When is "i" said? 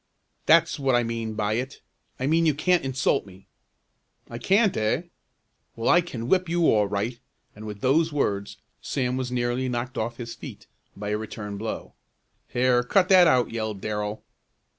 0.95-1.03, 2.19-2.25, 4.31-4.39, 5.89-6.01